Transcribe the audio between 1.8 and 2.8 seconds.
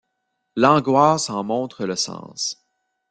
le sens.